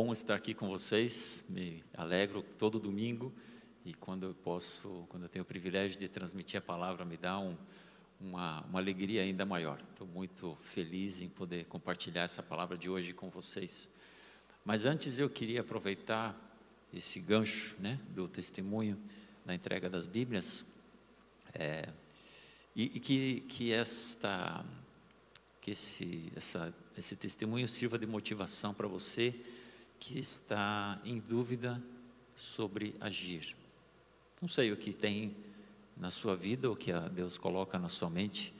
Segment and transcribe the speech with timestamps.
[0.00, 1.44] bom estar aqui com vocês.
[1.48, 3.34] Me alegro todo domingo
[3.84, 7.36] e quando eu posso, quando eu tenho o privilégio de transmitir a palavra, me dá
[7.40, 7.56] um,
[8.20, 9.82] uma, uma alegria ainda maior.
[9.90, 13.88] Estou muito feliz em poder compartilhar essa palavra de hoje com vocês.
[14.64, 16.32] Mas antes eu queria aproveitar
[16.94, 18.96] esse gancho, né, do testemunho
[19.44, 20.64] da entrega das Bíblias,
[21.52, 21.88] é,
[22.76, 24.64] e, e que, que esta
[25.60, 29.34] que esse, essa, esse testemunho sirva de motivação para você
[29.98, 31.82] que está em dúvida
[32.36, 33.56] sobre agir.
[34.40, 35.36] Não sei o que tem
[35.96, 38.54] na sua vida, o que Deus coloca na sua mente,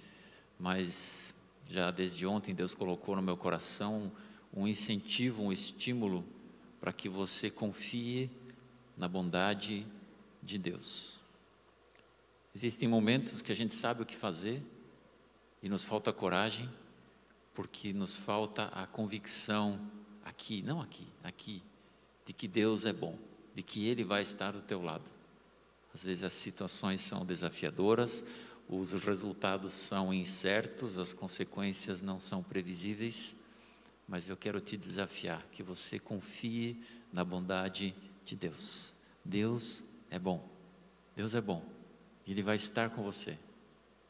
[0.59, 1.35] mas
[1.69, 4.11] já desde ontem Deus colocou no meu coração
[4.53, 6.25] um incentivo, um estímulo
[6.81, 8.31] para que você confie
[8.97, 9.87] na bondade
[10.43, 11.19] de Deus.
[12.55, 14.61] Existem momentos que a gente sabe o que fazer
[15.63, 16.69] e nos falta coragem,
[17.55, 19.79] porque nos falta a convicção
[20.39, 21.61] aqui, não aqui, aqui,
[22.25, 23.19] de que Deus é bom,
[23.57, 25.05] de que Ele vai estar do teu lado.
[25.93, 28.25] Às vezes as situações são desafiadoras,
[28.69, 33.37] os resultados são incertos, as consequências não são previsíveis,
[34.07, 36.81] mas eu quero te desafiar que você confie
[37.13, 37.93] na bondade
[38.25, 38.95] de Deus.
[39.25, 40.49] Deus é bom,
[41.17, 41.65] Deus é bom,
[42.27, 43.37] Ele vai estar com você.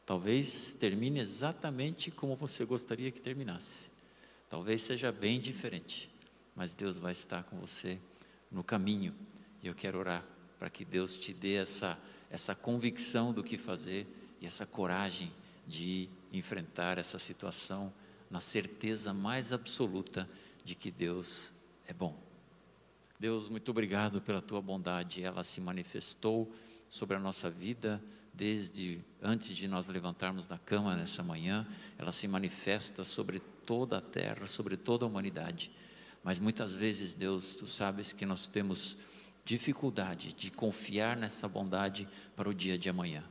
[0.05, 3.89] Talvez termine exatamente como você gostaria que terminasse.
[4.47, 6.09] Talvez seja bem diferente,
[6.59, 7.97] mas Deus vai estar com você
[8.51, 9.15] no caminho.
[9.63, 10.25] E eu quero orar
[10.59, 11.97] para que Deus te dê essa,
[12.29, 14.05] essa convicção do que fazer
[14.41, 15.31] e essa coragem
[15.65, 17.93] de enfrentar essa situação
[18.29, 20.29] na certeza mais absoluta
[20.65, 21.53] de que Deus
[21.87, 22.21] é bom.
[23.17, 26.53] Deus, muito obrigado pela tua bondade, ela se manifestou
[26.89, 31.65] sobre a nossa vida desde antes de nós levantarmos da cama nessa manhã,
[31.97, 35.71] ela se manifesta sobre toda a terra, sobre toda a humanidade.
[36.23, 38.97] Mas muitas vezes, Deus, tu sabes que nós temos
[39.45, 43.23] dificuldade de confiar nessa bondade para o dia de amanhã.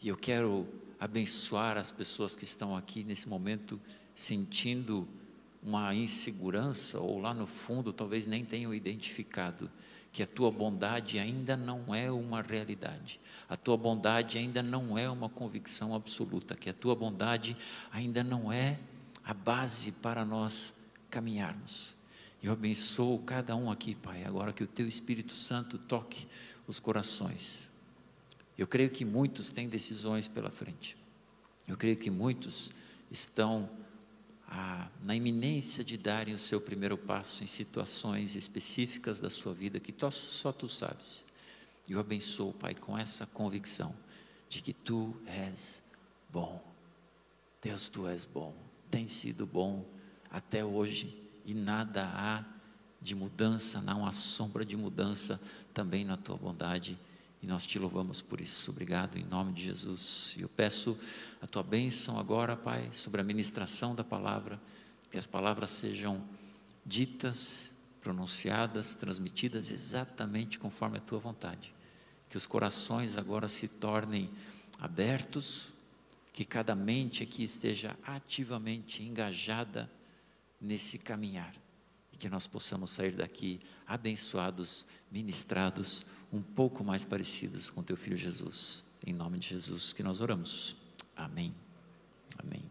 [0.00, 0.66] E eu quero
[1.00, 3.80] abençoar as pessoas que estão aqui nesse momento
[4.14, 5.08] sentindo
[5.62, 9.70] uma insegurança ou lá no fundo talvez nem tenham identificado
[10.12, 15.08] que a tua bondade ainda não é uma realidade, a tua bondade ainda não é
[15.08, 17.56] uma convicção absoluta, que a tua bondade
[17.90, 18.78] ainda não é
[19.24, 20.74] a base para nós
[21.08, 21.96] caminharmos.
[22.42, 26.26] Eu abençoo cada um aqui, Pai, agora que o teu Espírito Santo toque
[26.66, 27.70] os corações.
[28.58, 30.96] Eu creio que muitos têm decisões pela frente.
[31.68, 32.72] Eu creio que muitos
[33.12, 33.70] estão
[34.48, 39.78] ah, na iminência de darem o seu primeiro passo em situações específicas da sua vida
[39.78, 41.24] que só tu sabes.
[41.88, 43.94] Eu abençoo, Pai, com essa convicção
[44.48, 45.84] de que tu és
[46.28, 46.60] bom.
[47.62, 48.52] Deus, tu és bom.
[48.90, 49.86] Tem sido bom
[50.28, 52.44] até hoje e nada há
[53.00, 55.40] de mudança, não há sombra de mudança
[55.74, 56.98] também na tua bondade.
[57.42, 58.70] E nós te louvamos por isso.
[58.70, 60.36] Obrigado em nome de Jesus.
[60.38, 60.96] E eu peço
[61.40, 64.60] a tua bênção agora, Pai, sobre a ministração da palavra,
[65.10, 66.22] que as palavras sejam
[66.86, 71.74] ditas, pronunciadas, transmitidas exatamente conforme a tua vontade.
[72.28, 74.30] Que os corações agora se tornem
[74.78, 75.72] abertos,
[76.32, 79.90] que cada mente aqui esteja ativamente engajada
[80.62, 81.52] nesse caminhar
[82.12, 88.16] e que nós possamos sair daqui abençoados, ministrados, um pouco mais parecidos com teu filho
[88.16, 88.84] Jesus.
[89.04, 90.76] Em nome de Jesus que nós oramos.
[91.16, 91.52] Amém.
[92.38, 92.62] Amém.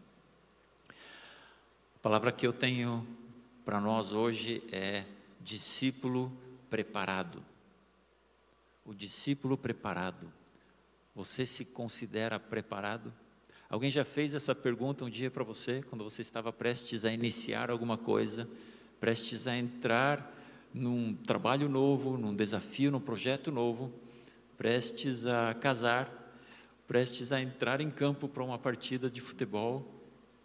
[0.88, 3.06] A palavra que eu tenho
[3.64, 5.04] para nós hoje é
[5.40, 6.32] discípulo
[6.70, 7.44] preparado.
[8.84, 10.32] O discípulo preparado.
[11.14, 13.12] Você se considera preparado?
[13.72, 17.70] Alguém já fez essa pergunta um dia para você, quando você estava prestes a iniciar
[17.70, 18.46] alguma coisa,
[19.00, 20.30] prestes a entrar
[20.74, 23.90] num trabalho novo, num desafio, num projeto novo,
[24.58, 26.12] prestes a casar,
[26.86, 29.90] prestes a entrar em campo para uma partida de futebol,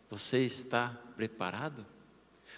[0.10, 1.86] você está preparado?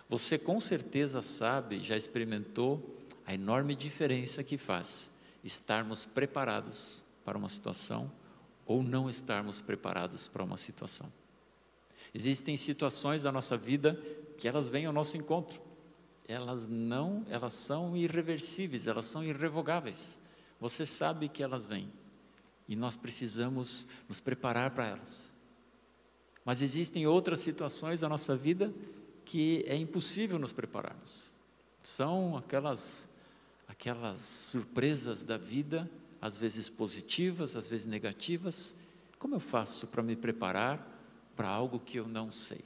[0.07, 2.95] Você com certeza sabe, já experimentou
[3.25, 5.11] a enorme diferença que faz
[5.43, 8.18] estarmos preparados para uma situação
[8.69, 11.11] ou não estarmos preparados para uma situação.
[12.13, 13.99] Existem situações da nossa vida
[14.37, 15.59] que elas vêm ao nosso encontro.
[16.27, 20.19] Elas não, elas são irreversíveis, elas são irrevogáveis.
[20.59, 21.91] Você sabe que elas vêm
[22.67, 25.31] e nós precisamos nos preparar para elas.
[26.45, 28.71] Mas existem outras situações da nossa vida
[29.25, 31.31] que é impossível nos prepararmos.
[31.83, 33.09] São aquelas
[33.67, 35.89] aquelas surpresas da vida,
[36.21, 38.75] às vezes positivas, às vezes negativas.
[39.17, 40.85] Como eu faço para me preparar
[41.35, 42.63] para algo que eu não sei?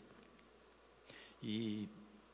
[1.42, 1.88] E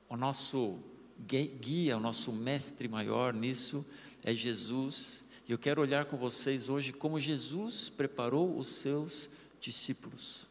[0.07, 0.79] o nosso
[1.27, 3.85] guia, o nosso mestre maior nisso
[4.23, 5.21] é Jesus.
[5.47, 9.29] E eu quero olhar com vocês hoje como Jesus preparou os seus
[9.59, 10.47] discípulos.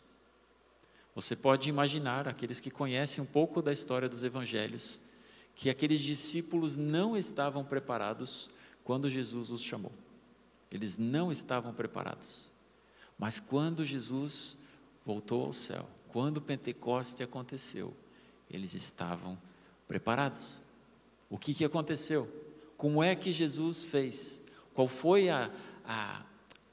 [1.15, 5.01] Você pode imaginar, aqueles que conhecem um pouco da história dos evangelhos,
[5.55, 8.51] que aqueles discípulos não estavam preparados
[8.85, 9.93] quando Jesus os chamou.
[10.71, 12.51] Eles não estavam preparados.
[13.19, 14.59] Mas quando Jesus
[15.05, 17.95] voltou ao céu, quando Pentecoste aconteceu,
[18.51, 19.39] eles estavam
[19.87, 20.61] preparados.
[21.29, 22.29] O que, que aconteceu?
[22.77, 24.43] Como é que Jesus fez?
[24.75, 25.51] Qual foi a,
[25.85, 26.23] a,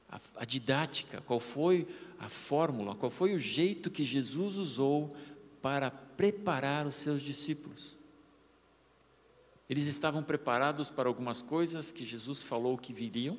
[0.10, 1.22] a, a didática?
[1.22, 1.88] Qual foi
[2.20, 5.16] a fórmula, qual foi o jeito que Jesus usou
[5.62, 7.98] para preparar os seus discípulos.
[9.70, 13.38] Eles estavam preparados para algumas coisas que Jesus falou que viriam,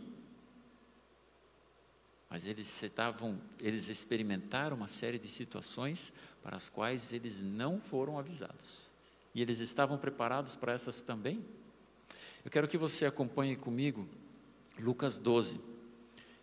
[2.36, 6.12] mas eles estavam, eles experimentaram uma série de situações
[6.42, 8.90] para as quais eles não foram avisados.
[9.34, 11.42] E eles estavam preparados para essas também?
[12.44, 14.06] Eu quero que você acompanhe comigo
[14.78, 15.58] Lucas 12.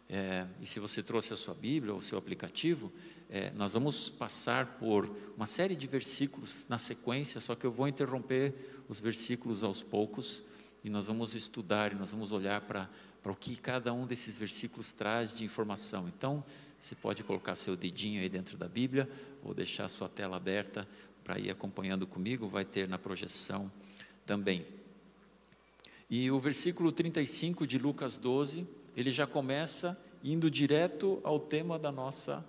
[0.10, 2.92] É, e se você trouxe a sua Bíblia ou o seu aplicativo,
[3.30, 7.88] é, nós vamos passar por uma série de versículos na sequência, só que eu vou
[7.88, 10.44] interromper os versículos aos poucos
[10.84, 12.90] e nós vamos estudar e nós vamos olhar para
[13.32, 16.08] o que cada um desses versículos traz de informação.
[16.08, 16.44] Então,
[16.80, 19.10] você pode colocar seu dedinho aí dentro da Bíblia
[19.44, 20.88] ou deixar sua tela aberta
[21.24, 23.72] para ir acompanhando comigo, vai ter na projeção
[24.26, 24.66] também.
[26.10, 31.92] E o versículo 35 de Lucas 12 ele já começa indo direto ao tema da
[31.92, 32.46] nossa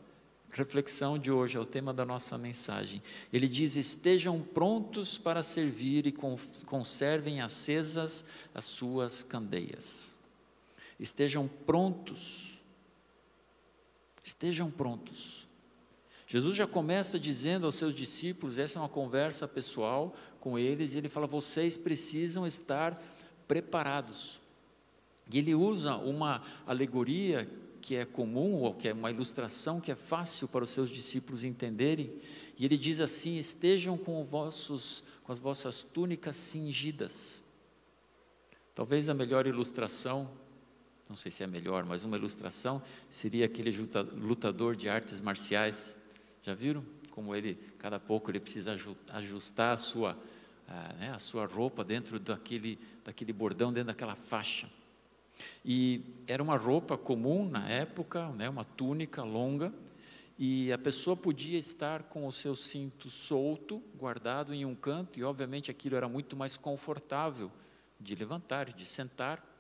[0.50, 3.03] reflexão de hoje, ao tema da nossa mensagem.
[3.32, 6.15] Ele diz: Estejam prontos para servir e
[6.67, 10.14] conservem acesas as suas candeias.
[10.99, 12.61] Estejam prontos.
[14.23, 15.49] Estejam prontos.
[16.26, 20.99] Jesus já começa dizendo aos seus discípulos, essa é uma conversa pessoal com eles, e
[20.99, 23.00] ele fala: vocês precisam estar
[23.46, 24.41] preparados.
[25.32, 27.49] E ele usa uma alegoria
[27.81, 31.44] que é comum, ou que é uma ilustração que é fácil para os seus discípulos
[31.44, 32.11] entenderem,
[32.58, 37.43] e ele diz assim: estejam com, vossos, com as vossas túnicas cingidas.
[38.75, 40.31] Talvez a melhor ilustração,
[41.09, 43.71] não sei se é melhor, mas uma ilustração seria aquele
[44.15, 45.97] lutador de artes marciais.
[46.43, 46.85] Já viram?
[47.11, 48.75] Como ele, cada pouco, ele precisa
[49.11, 50.19] ajustar a sua,
[50.67, 54.69] a, né, a sua roupa dentro daquele, daquele bordão, dentro daquela faixa.
[55.65, 59.73] E era uma roupa comum na época, né, uma túnica longa,
[60.39, 65.23] e a pessoa podia estar com o seu cinto solto, guardado em um canto, e
[65.23, 67.53] obviamente aquilo era muito mais confortável
[68.01, 69.54] de levantar, de sentar,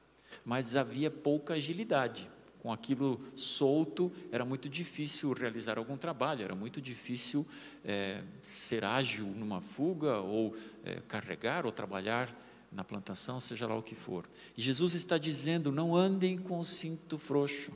[0.44, 2.30] mas havia pouca agilidade.
[2.60, 7.46] Com aquilo solto, era muito difícil realizar algum trabalho, era muito difícil
[7.84, 12.34] é, ser ágil numa fuga, ou é, carregar, ou trabalhar
[12.72, 14.28] na plantação, seja lá o que for.
[14.56, 17.70] E Jesus está dizendo: não andem com o cinto frouxo,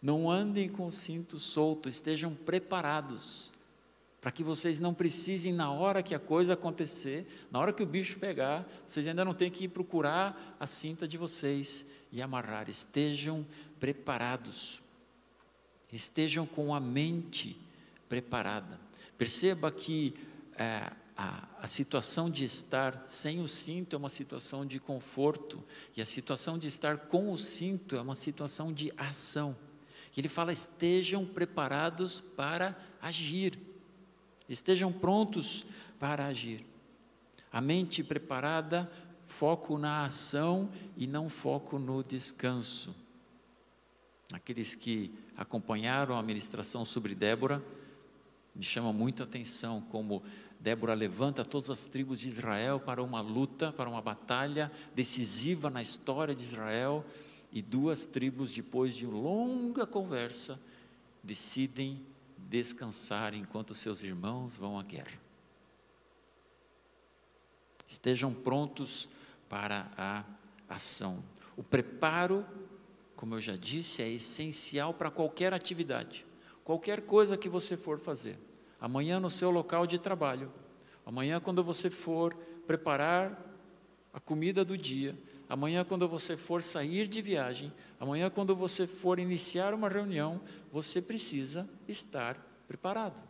[0.00, 3.52] não andem com o cinto solto, estejam preparados,
[4.28, 7.86] para que vocês não precisem, na hora que a coisa acontecer, na hora que o
[7.86, 12.68] bicho pegar, vocês ainda não têm que ir procurar a cinta de vocês e amarrar,
[12.68, 13.46] estejam
[13.80, 14.82] preparados,
[15.90, 17.58] estejam com a mente
[18.06, 18.78] preparada.
[19.16, 20.14] Perceba que
[20.58, 25.64] é, a, a situação de estar sem o cinto é uma situação de conforto,
[25.96, 29.56] e a situação de estar com o cinto é uma situação de ação.
[30.14, 33.67] Ele fala: estejam preparados para agir,
[34.48, 35.64] estejam prontos
[35.98, 36.64] para agir.
[37.52, 38.90] A mente preparada,
[39.24, 42.94] foco na ação e não foco no descanso.
[44.32, 47.62] Aqueles que acompanharam a ministração sobre Débora,
[48.54, 50.22] me chama muito a atenção como
[50.60, 55.80] Débora levanta todas as tribos de Israel para uma luta, para uma batalha decisiva na
[55.80, 57.04] história de Israel,
[57.52, 60.60] e duas tribos, depois de uma longa conversa,
[61.22, 62.00] decidem
[62.48, 65.20] descansar enquanto seus irmãos vão à guerra.
[67.86, 69.08] Estejam prontos
[69.48, 70.24] para a
[70.68, 71.22] ação.
[71.56, 72.44] O preparo,
[73.14, 76.26] como eu já disse, é essencial para qualquer atividade,
[76.64, 78.38] qualquer coisa que você for fazer
[78.80, 80.52] amanhã no seu local de trabalho,
[81.04, 82.34] amanhã quando você for
[82.66, 83.44] preparar
[84.12, 89.18] a comida do dia, amanhã quando você for sair de viagem, amanhã quando você for
[89.18, 90.40] iniciar uma reunião,
[90.72, 92.36] você precisa estar
[92.66, 93.22] preparado.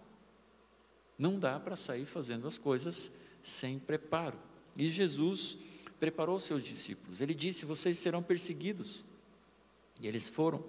[1.19, 4.39] Não dá para sair fazendo as coisas sem preparo.
[4.77, 5.59] E Jesus
[5.99, 7.21] preparou seus discípulos.
[7.21, 9.05] Ele disse: Vocês serão perseguidos.
[10.01, 10.63] E eles foram.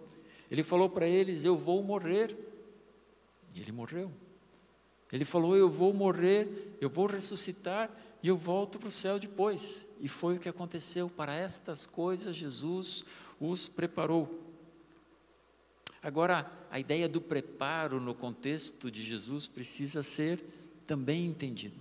[0.50, 2.36] Ele falou para eles: Eu vou morrer.
[3.56, 4.12] E ele morreu.
[5.12, 9.88] Ele falou: Eu vou morrer, eu vou ressuscitar e eu volto para o céu depois.
[10.00, 11.10] E foi o que aconteceu.
[11.10, 13.06] Para estas coisas, Jesus
[13.40, 14.46] os preparou.
[16.02, 20.40] Agora, a ideia do preparo no contexto de Jesus precisa ser
[20.86, 21.80] também entendido.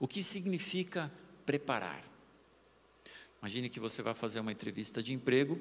[0.00, 1.12] O que significa
[1.44, 2.02] preparar?
[3.40, 5.58] Imagine que você vai fazer uma entrevista de emprego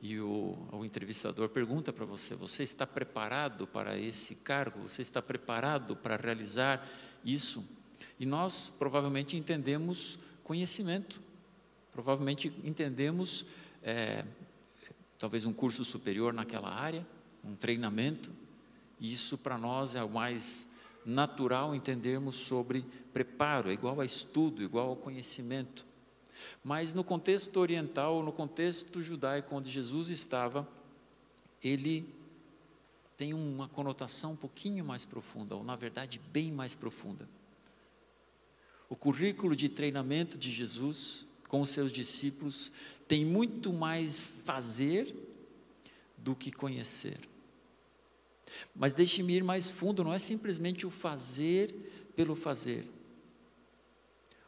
[0.00, 4.80] e o, o entrevistador pergunta para você: Você está preparado para esse cargo?
[4.80, 6.86] Você está preparado para realizar
[7.24, 7.77] isso?
[8.18, 11.20] E nós provavelmente entendemos conhecimento,
[11.92, 13.46] provavelmente entendemos
[13.82, 14.24] é,
[15.18, 17.06] talvez um curso superior naquela área,
[17.44, 18.30] um treinamento,
[19.00, 20.68] e isso para nós é o mais
[21.04, 25.86] natural entendermos sobre preparo, é igual a estudo, igual ao conhecimento.
[26.62, 30.68] Mas no contexto oriental, no contexto judaico onde Jesus estava,
[31.62, 32.14] ele
[33.16, 37.28] tem uma conotação um pouquinho mais profunda, ou na verdade bem mais profunda.
[38.88, 42.72] O currículo de treinamento de Jesus com os seus discípulos
[43.06, 45.14] tem muito mais fazer
[46.16, 47.18] do que conhecer.
[48.74, 52.90] Mas deixe-me ir mais fundo, não é simplesmente o fazer pelo fazer.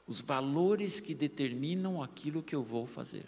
[0.06, 3.26] Os valores que determinam aquilo que eu vou fazer.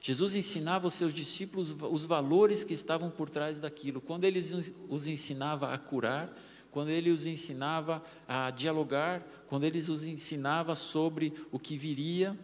[0.00, 4.00] Jesus ensinava aos seus discípulos os valores que estavam por trás daquilo.
[4.00, 6.30] Quando ele os ensinava a curar,
[6.70, 12.38] quando ele os ensinava a dialogar, quando ele os ensinava sobre o que viria,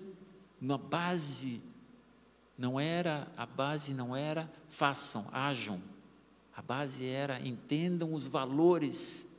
[0.60, 1.60] na base
[2.58, 5.80] não era, a base não era façam, ajam.
[6.56, 9.36] A base era entendam os valores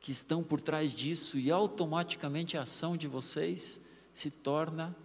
[0.00, 3.80] que estão por trás disso e automaticamente a ação de vocês
[4.12, 4.96] se torna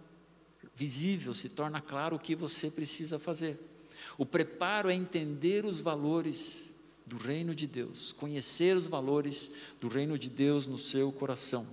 [0.74, 3.60] visível, se torna claro o que você precisa fazer.
[4.16, 6.73] O preparo é entender os valores
[7.06, 11.66] do reino de Deus, conhecer os valores do reino de Deus no seu coração.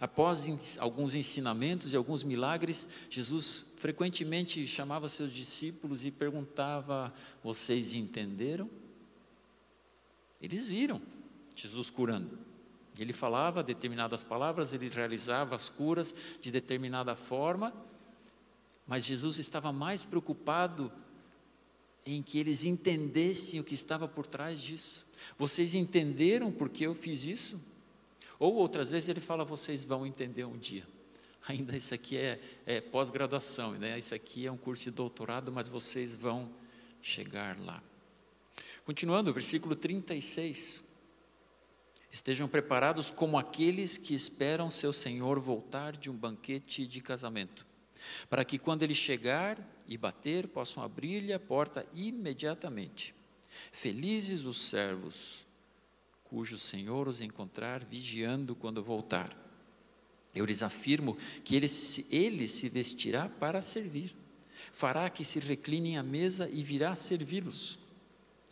[0.00, 7.12] Após alguns ensinamentos e alguns milagres, Jesus frequentemente chamava seus discípulos e perguntava:
[7.42, 8.70] Vocês entenderam?
[10.40, 11.02] Eles viram
[11.56, 12.38] Jesus curando.
[12.96, 17.72] Ele falava determinadas palavras, ele realizava as curas de determinada forma,
[18.86, 20.92] mas Jesus estava mais preocupado
[22.04, 25.06] em que eles entendessem o que estava por trás disso.
[25.38, 27.60] Vocês entenderam porque eu fiz isso?
[28.38, 30.86] Ou outras vezes ele fala: vocês vão entender um dia.
[31.46, 33.98] Ainda isso aqui é, é pós-graduação, né?
[33.98, 36.50] isso aqui é um curso de doutorado, mas vocês vão
[37.00, 37.82] chegar lá.
[38.84, 40.84] Continuando, versículo 36.
[42.10, 47.66] Estejam preparados como aqueles que esperam seu Senhor voltar de um banquete de casamento,
[48.30, 53.14] para que quando ele chegar e bater, possam abrir-lhe a porta imediatamente.
[53.72, 55.46] Felizes os servos
[56.24, 59.36] cujo Senhor os encontrar vigiando quando voltar.
[60.34, 64.14] Eu lhes afirmo que ele se, ele se vestirá para servir,
[64.70, 67.78] fará que se reclinem à mesa e virá servi-los.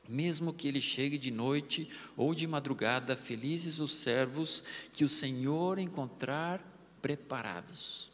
[0.09, 5.79] Mesmo que ele chegue de noite ou de madrugada, felizes os servos que o Senhor
[5.79, 6.65] encontrar
[7.03, 8.11] preparados.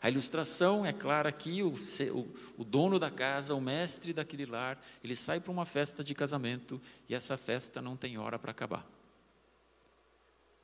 [0.00, 1.74] A ilustração é clara aqui: o,
[2.56, 6.80] o, dono da casa, o mestre daquele lar, ele sai para uma festa de casamento
[7.08, 8.86] e essa festa não tem hora para acabar.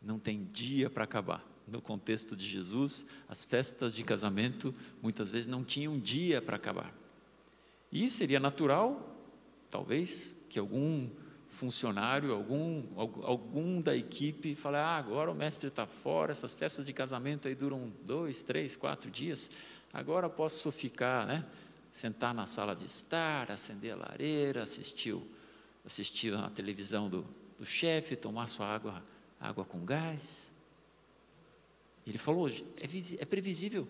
[0.01, 1.45] Não tem dia para acabar.
[1.67, 6.93] No contexto de Jesus, as festas de casamento muitas vezes não tinham dia para acabar.
[7.91, 9.17] E seria natural,
[9.71, 11.09] talvez, que algum
[11.55, 12.85] funcionário, algum,
[13.23, 17.55] algum da equipe fala, ah, agora o mestre está fora, essas festas de casamento aí
[17.55, 19.51] duram dois, três, quatro dias,
[19.93, 21.45] agora posso ficar, né,
[21.91, 25.17] sentar na sala de estar, acender a lareira, assistir,
[25.87, 27.25] assistir a televisão do,
[27.57, 29.03] do chefe, tomar sua água,
[29.41, 30.53] água com gás.
[32.07, 32.63] Ele falou, é,
[33.19, 33.89] é previsível,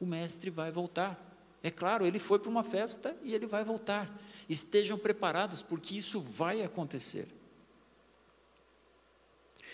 [0.00, 1.31] o mestre vai voltar.
[1.62, 4.10] É claro, ele foi para uma festa e ele vai voltar.
[4.48, 7.28] Estejam preparados, porque isso vai acontecer.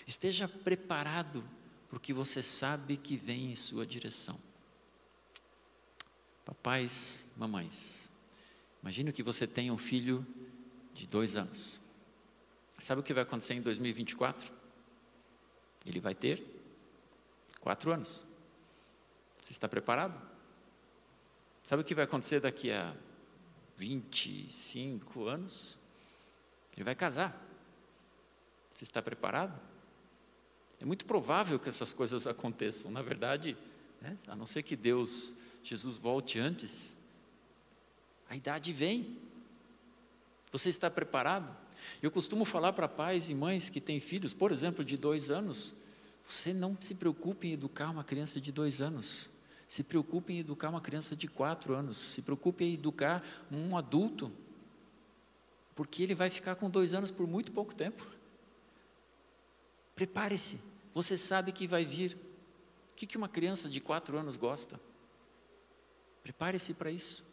[0.05, 1.43] Esteja preparado,
[1.89, 4.39] porque você sabe que vem em sua direção.
[6.45, 8.09] Papais, mamães,
[8.81, 10.25] imagine que você tenha um filho
[10.93, 11.81] de dois anos.
[12.77, 14.51] Sabe o que vai acontecer em 2024?
[15.85, 16.43] Ele vai ter
[17.59, 18.25] quatro anos.
[19.41, 20.19] Você está preparado?
[21.69, 22.95] Sabe o que vai acontecer daqui a
[23.77, 25.77] 25 anos?
[26.75, 27.39] Ele vai casar.
[28.73, 29.53] Você está preparado?
[30.81, 32.89] É muito provável que essas coisas aconteçam.
[32.89, 33.55] Na verdade,
[34.01, 36.95] né, a não ser que Deus, Jesus volte antes,
[38.27, 39.19] a idade vem.
[40.51, 41.55] Você está preparado?
[42.01, 45.75] Eu costumo falar para pais e mães que têm filhos, por exemplo, de dois anos,
[46.25, 49.29] Você não se preocupe em educar uma criança de dois anos.
[49.69, 51.95] Se preocupe em educar uma criança de quatro anos.
[51.95, 54.31] Se preocupe em educar um adulto.
[55.75, 58.03] Porque ele vai ficar com dois anos por muito pouco tempo.
[59.95, 60.59] Prepare-se.
[60.91, 62.17] Você sabe que vai vir.
[62.91, 64.79] O que uma criança de quatro anos gosta?
[66.23, 67.23] Prepare-se para isso.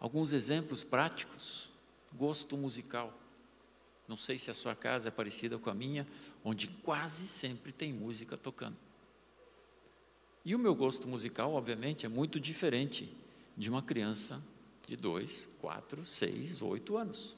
[0.00, 1.70] Alguns exemplos práticos:
[2.12, 3.16] gosto musical.
[4.08, 6.04] Não sei se a sua casa é parecida com a minha,
[6.44, 8.83] onde quase sempre tem música tocando.
[10.44, 13.16] E o meu gosto musical, obviamente, é muito diferente
[13.56, 14.42] de uma criança
[14.86, 17.36] de dois, quatro, seis, oito anos.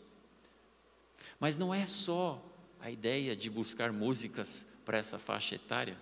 [1.39, 2.45] Mas não é só
[2.81, 5.97] a ideia de buscar músicas para essa faixa etária,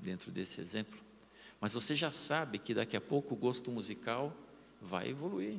[0.00, 0.98] dentro desse exemplo,
[1.60, 4.32] mas você já sabe que daqui a pouco o gosto musical
[4.80, 5.58] vai evoluir.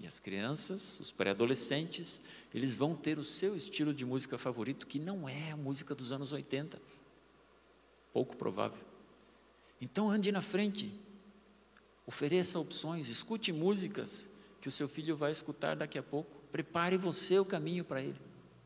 [0.00, 2.20] E as crianças, os pré-adolescentes,
[2.52, 6.12] eles vão ter o seu estilo de música favorito, que não é a música dos
[6.12, 6.80] anos 80.
[8.12, 8.93] Pouco provável.
[9.84, 10.92] Então ande na frente,
[12.06, 14.28] ofereça opções, escute músicas
[14.60, 16.34] que o seu filho vai escutar daqui a pouco.
[16.50, 18.20] Prepare você o caminho para ele.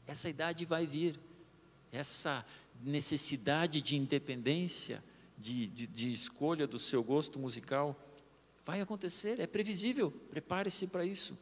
[0.06, 1.18] Essa idade vai vir.
[1.90, 2.44] Essa
[2.80, 5.02] necessidade de independência,
[5.37, 7.96] de, de, de escolha do seu gosto musical,
[8.68, 11.38] Vai acontecer, é previsível, prepare-se para isso.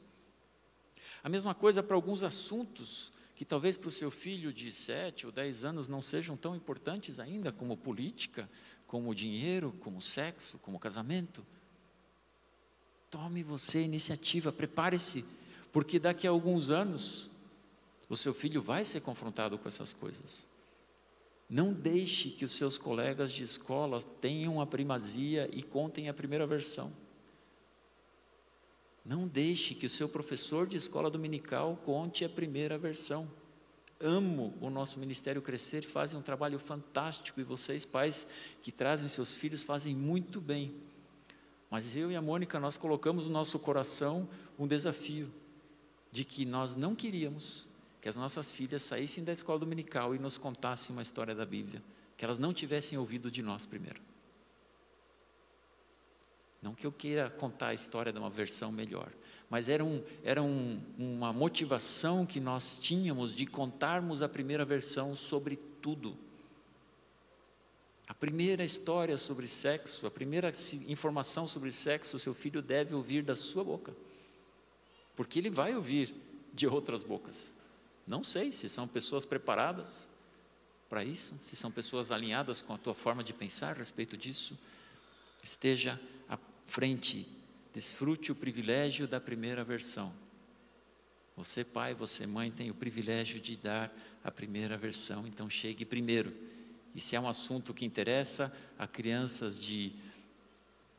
[1.24, 5.32] A mesma coisa para alguns assuntos que talvez para o seu filho de 7 ou
[5.32, 8.48] 10 anos não sejam tão importantes ainda, como política,
[8.86, 11.44] como dinheiro, como sexo, como casamento.
[13.10, 15.24] Tome você a iniciativa, prepare-se,
[15.72, 17.30] porque daqui a alguns anos
[18.08, 20.48] o seu filho vai ser confrontado com essas coisas.
[21.48, 26.46] Não deixe que os seus colegas de escola tenham a primazia e contem a primeira
[26.46, 26.92] versão.
[29.04, 33.30] Não deixe que o seu professor de escola dominical conte a primeira versão.
[34.00, 38.26] Amo o nosso ministério crescer, fazem um trabalho fantástico e vocês, pais
[38.62, 40.74] que trazem seus filhos, fazem muito bem.
[41.70, 45.32] Mas eu e a Mônica, nós colocamos no nosso coração um desafio
[46.12, 47.68] de que nós não queríamos
[48.00, 51.82] que as nossas filhas saíssem da escola dominical e nos contassem uma história da Bíblia,
[52.16, 54.00] que elas não tivessem ouvido de nós primeiro.
[56.62, 59.10] Não que eu queira contar a história de uma versão melhor,
[59.48, 65.14] mas era, um, era um, uma motivação que nós tínhamos de contarmos a primeira versão
[65.14, 66.16] sobre tudo.
[68.08, 70.52] A primeira história sobre sexo, a primeira
[70.88, 73.92] informação sobre sexo, seu filho deve ouvir da sua boca,
[75.14, 76.14] porque ele vai ouvir
[76.52, 77.54] de outras bocas.
[78.06, 80.08] Não sei se são pessoas preparadas
[80.88, 84.56] para isso, se são pessoas alinhadas com a tua forma de pensar a respeito disso.
[85.42, 86.00] Esteja
[86.66, 87.26] frente,
[87.72, 90.12] desfrute o privilégio da primeira versão.
[91.36, 96.34] Você, pai, você, mãe, tem o privilégio de dar a primeira versão, então chegue primeiro.
[96.94, 99.92] E se é um assunto que interessa a crianças de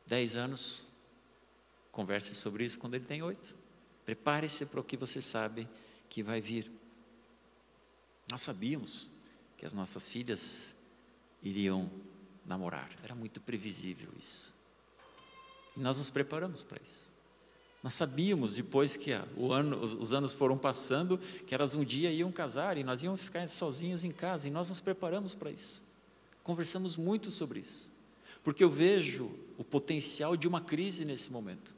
[0.06, 0.86] 10 anos,
[1.90, 3.54] converse sobre isso quando ele tem 8.
[4.04, 5.68] Prepare-se para o que você sabe
[6.08, 6.70] que vai vir.
[8.30, 9.10] Nós sabíamos
[9.56, 10.76] que as nossas filhas
[11.42, 11.90] iriam
[12.46, 14.57] namorar, era muito previsível isso.
[15.78, 17.06] E nós nos preparamos para isso.
[17.84, 22.76] Nós sabíamos, depois que ano, os anos foram passando, que elas um dia iam casar
[22.76, 25.84] e nós íamos ficar sozinhos em casa, e nós nos preparamos para isso.
[26.42, 27.88] Conversamos muito sobre isso,
[28.42, 31.76] porque eu vejo o potencial de uma crise nesse momento,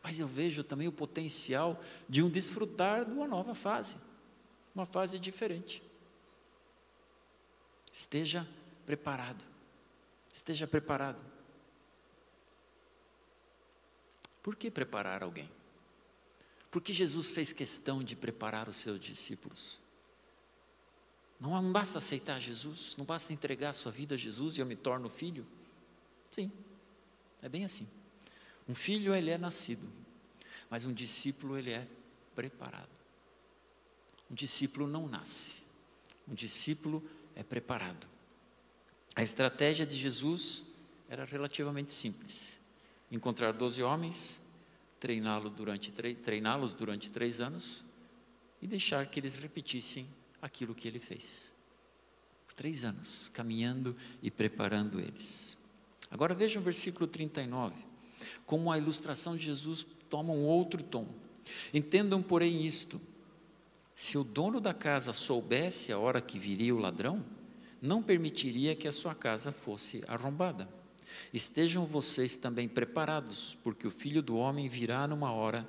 [0.00, 3.96] mas eu vejo também o potencial de um desfrutar de uma nova fase,
[4.72, 5.82] uma fase diferente.
[7.92, 8.46] Esteja
[8.84, 9.44] preparado,
[10.32, 11.35] esteja preparado.
[14.46, 15.50] Por que preparar alguém?
[16.70, 19.80] Porque Jesus fez questão de preparar os seus discípulos.
[21.40, 24.66] Não, não basta aceitar Jesus, não basta entregar a sua vida a Jesus e eu
[24.66, 25.44] me torno filho.
[26.30, 26.52] Sim,
[27.42, 27.88] é bem assim.
[28.68, 29.84] Um filho ele é nascido,
[30.70, 31.84] mas um discípulo ele é
[32.36, 32.94] preparado.
[34.30, 35.64] Um discípulo não nasce,
[36.28, 37.02] um discípulo
[37.34, 38.06] é preparado.
[39.12, 40.64] A estratégia de Jesus
[41.08, 42.64] era relativamente simples
[43.10, 44.42] encontrar doze homens,
[44.98, 47.84] treiná-los durante, treiná durante três anos
[48.60, 50.06] e deixar que eles repetissem
[50.40, 51.52] aquilo que ele fez.
[52.46, 55.58] Por três anos, caminhando e preparando eles.
[56.10, 57.74] Agora vejam o versículo 39,
[58.44, 61.06] como a ilustração de Jesus toma um outro tom.
[61.74, 63.00] Entendam, porém, isto:
[63.94, 67.24] se o dono da casa soubesse a hora que viria o ladrão,
[67.80, 70.68] não permitiria que a sua casa fosse arrombada.
[71.32, 75.68] Estejam vocês também preparados, porque o filho do homem virá numa hora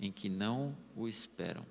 [0.00, 1.64] em que não o esperam.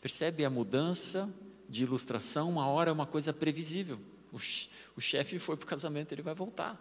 [0.00, 1.32] Percebe a mudança
[1.68, 3.98] de ilustração, uma hora é uma coisa previsível.
[4.32, 6.78] O, chefe foi para o casamento, ele vai voltar.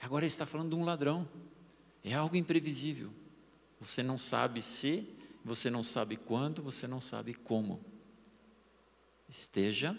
[0.00, 1.28] Agora ele está falando de um ladrão.
[2.04, 3.12] É algo imprevisível.
[3.80, 5.08] Você não sabe se,
[5.44, 7.80] você não sabe quando, você não sabe como.
[9.28, 9.96] Esteja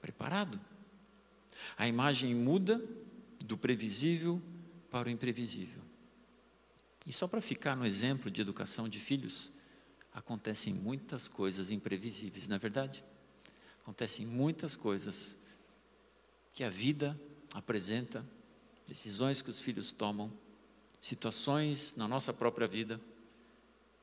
[0.00, 0.60] preparado.
[1.76, 2.82] A imagem muda
[3.52, 4.40] do previsível
[4.90, 5.82] para o imprevisível.
[7.06, 9.52] E só para ficar no exemplo de educação de filhos,
[10.10, 13.04] acontecem muitas coisas imprevisíveis, não é verdade?
[13.82, 15.36] Acontecem muitas coisas
[16.54, 17.20] que a vida
[17.52, 18.24] apresenta,
[18.86, 20.32] decisões que os filhos tomam,
[20.98, 22.98] situações na nossa própria vida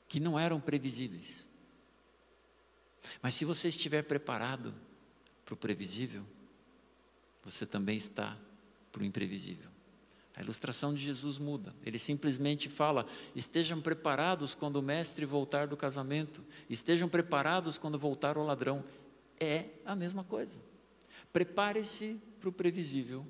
[0.07, 1.47] que não eram previsíveis.
[3.19, 4.75] Mas se você estiver preparado
[5.43, 6.23] para o previsível,
[7.43, 8.38] você também está
[8.91, 9.69] para o imprevisível.
[10.36, 11.75] A ilustração de Jesus muda.
[11.86, 18.38] Ele simplesmente fala: estejam preparados quando o mestre voltar do casamento, estejam preparados quando voltar
[18.38, 18.84] o ladrão.
[19.38, 20.58] É a mesma coisa.
[21.34, 23.25] Prepare-se para o previsível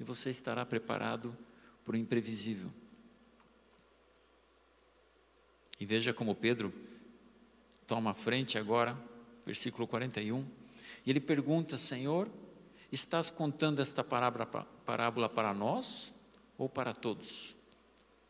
[0.00, 1.36] e você estará preparado
[1.84, 2.72] para o imprevisível.
[5.78, 6.72] E veja como Pedro
[7.86, 8.98] toma a frente agora,
[9.46, 10.44] versículo 41,
[11.06, 12.28] e ele pergunta: Senhor,
[12.90, 14.02] estás contando esta
[14.88, 16.12] parábola para nós?
[16.58, 17.56] ou para todos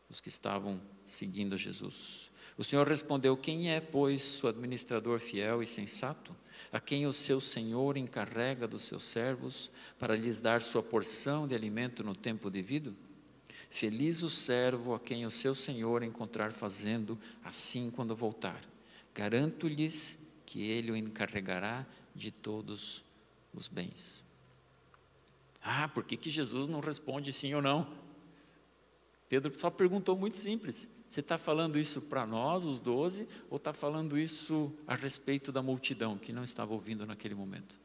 [0.07, 2.31] os que estavam seguindo Jesus.
[2.55, 6.35] O Senhor respondeu: Quem é, pois, o administrador fiel e sensato,
[6.71, 11.55] a quem o seu senhor encarrega dos seus servos para lhes dar sua porção de
[11.55, 12.95] alimento no tempo devido?
[13.71, 18.61] Feliz o servo a quem o seu senhor encontrar fazendo assim quando voltar.
[19.13, 23.03] Garanto-lhes que ele o encarregará de todos
[23.53, 24.28] os bens.
[25.61, 27.87] Ah, por que, que Jesus não responde sim ou não?
[29.27, 33.73] Pedro só perguntou muito simples: você está falando isso para nós, os doze, ou está
[33.73, 37.79] falando isso a respeito da multidão que não estava ouvindo naquele momento?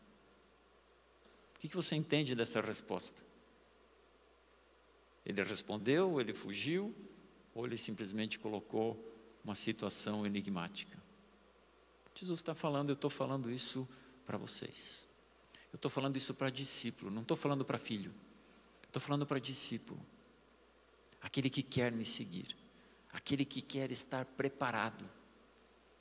[1.56, 3.22] O que, que você entende dessa resposta?
[5.24, 6.94] Ele respondeu, ele fugiu,
[7.54, 9.02] ou ele simplesmente colocou
[9.42, 11.02] uma situação enigmática?
[12.14, 13.88] Jesus está falando, eu estou falando isso
[14.26, 15.08] para vocês.
[15.74, 18.14] Eu estou falando isso para discípulo, não estou falando para filho.
[18.86, 20.00] Estou falando para discípulo
[21.20, 22.56] aquele que quer me seguir,
[23.12, 25.04] aquele que quer estar preparado.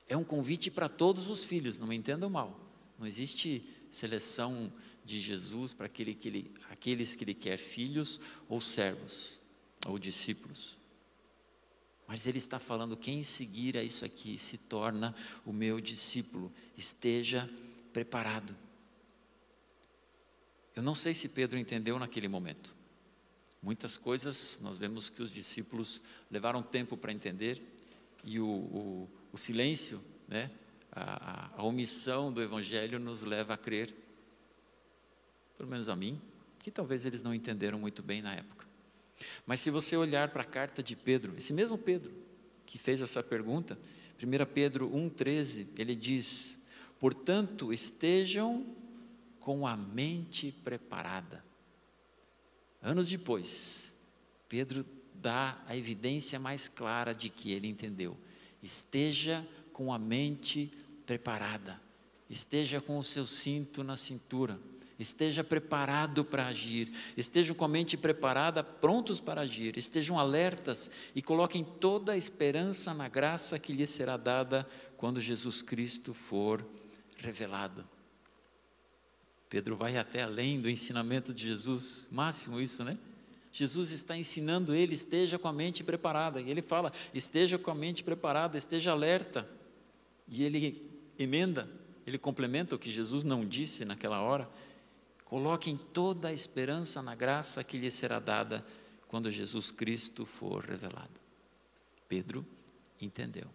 [0.07, 2.59] É um convite para todos os filhos, não me entendam mal.
[2.99, 4.71] Não existe seleção
[5.03, 9.39] de Jesus para aquele que ele, aqueles que ele quer filhos ou servos
[9.87, 10.77] ou discípulos.
[12.07, 16.53] Mas ele está falando: quem seguir a isso aqui se torna o meu discípulo.
[16.77, 17.49] Esteja
[17.91, 18.55] preparado.
[20.75, 22.75] Eu não sei se Pedro entendeu naquele momento.
[23.61, 27.61] Muitas coisas nós vemos que os discípulos levaram tempo para entender
[28.23, 30.51] e o, o, o silêncio, né,
[30.91, 33.93] a, a omissão do Evangelho nos leva a crer,
[35.57, 36.21] pelo menos a mim,
[36.59, 38.65] que talvez eles não entenderam muito bem na época.
[39.45, 42.11] Mas se você olhar para a carta de Pedro, esse mesmo Pedro
[42.65, 43.77] que fez essa pergunta,
[44.21, 46.61] 1 Pedro 1,13, ele diz:
[46.99, 48.65] Portanto, estejam
[49.43, 51.43] com a mente preparada.
[52.81, 53.93] Anos depois,
[54.47, 58.17] Pedro dá a evidência mais clara de que ele entendeu.
[58.61, 60.71] Esteja com a mente
[61.05, 61.79] preparada,
[62.29, 64.57] esteja com o seu cinto na cintura,
[64.97, 71.21] esteja preparado para agir, estejam com a mente preparada, prontos para agir, estejam alertas e
[71.21, 76.65] coloquem toda a esperança na graça que lhes será dada quando Jesus Cristo for
[77.17, 77.92] revelado.
[79.53, 82.97] Pedro vai até além do ensinamento de Jesus, máximo isso, né?
[83.51, 86.41] Jesus está ensinando ele, esteja com a mente preparada.
[86.41, 89.47] E ele fala, esteja com a mente preparada, esteja alerta.
[90.27, 90.89] E ele
[91.19, 91.69] emenda,
[92.03, 94.49] ele complementa o que Jesus não disse naquela hora.
[95.23, 98.65] Coloquem toda a esperança na graça que lhe será dada
[99.07, 101.21] quando Jesus Cristo for revelado.
[102.09, 102.43] Pedro
[102.99, 103.45] entendeu.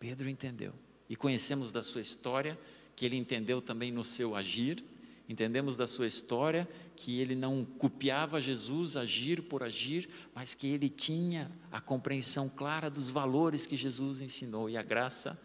[0.00, 0.72] Pedro entendeu.
[1.10, 2.58] E conhecemos da sua história
[2.96, 4.82] que ele entendeu também no seu agir,
[5.28, 10.88] entendemos da sua história que ele não copiava Jesus agir por agir, mas que ele
[10.88, 15.38] tinha a compreensão clara dos valores que Jesus ensinou, e a graça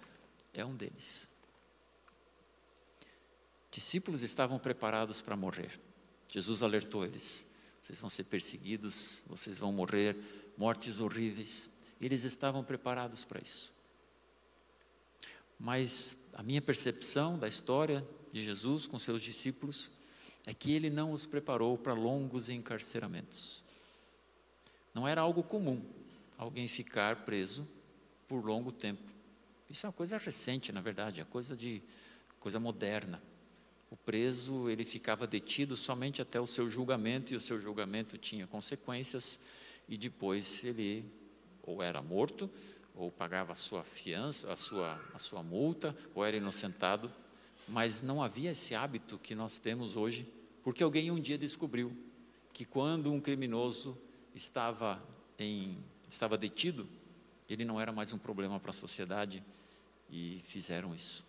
[0.53, 1.29] é um deles.
[3.69, 5.79] Discípulos estavam preparados para morrer.
[6.31, 10.15] Jesus alertou eles: vocês vão ser perseguidos, vocês vão morrer,
[10.57, 11.69] mortes horríveis.
[11.99, 13.73] Eles estavam preparados para isso.
[15.61, 19.91] Mas a minha percepção da história de Jesus com seus discípulos
[20.43, 23.63] é que ele não os preparou para longos encarceramentos.
[24.91, 25.85] Não era algo comum
[26.35, 27.67] alguém ficar preso
[28.27, 29.03] por longo tempo.
[29.69, 31.79] Isso é uma coisa recente, na verdade, é coisa de
[32.39, 33.21] coisa moderna.
[33.91, 38.47] O preso, ele ficava detido somente até o seu julgamento, e o seu julgamento tinha
[38.47, 39.39] consequências,
[39.87, 41.05] e depois ele
[41.61, 42.49] ou era morto,
[42.95, 47.11] ou pagava a sua fiança, a sua, a sua multa, ou era inocentado,
[47.67, 50.27] mas não havia esse hábito que nós temos hoje,
[50.63, 51.95] porque alguém um dia descobriu
[52.53, 53.97] que quando um criminoso
[54.35, 55.01] estava,
[55.39, 55.77] em,
[56.09, 56.87] estava detido,
[57.49, 59.43] ele não era mais um problema para a sociedade
[60.09, 61.25] e fizeram isso.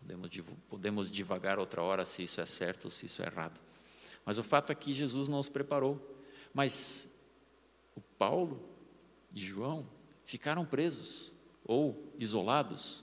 [0.00, 0.30] Podemos,
[0.68, 3.60] podemos divagar outra hora se isso é certo ou se isso é errado.
[4.24, 6.00] Mas o fato é que Jesus não os preparou.
[6.54, 7.18] Mas
[7.94, 8.62] o Paulo
[9.34, 9.86] e João
[10.30, 11.32] ficaram presos
[11.64, 13.02] ou isolados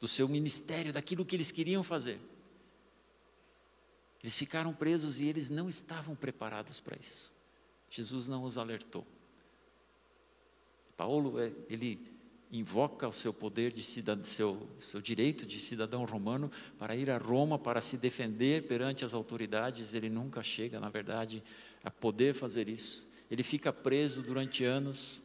[0.00, 2.18] do seu ministério, daquilo que eles queriam fazer.
[4.22, 7.30] Eles ficaram presos e eles não estavam preparados para isso.
[7.90, 9.06] Jesus não os alertou.
[10.96, 12.00] Paulo, é, ele
[12.50, 17.18] invoca o seu poder de cidadão, seu, seu direito de cidadão romano para ir a
[17.18, 19.92] Roma para se defender perante as autoridades.
[19.92, 21.42] Ele nunca chega, na verdade,
[21.84, 23.08] a poder fazer isso.
[23.30, 25.22] Ele fica preso durante anos,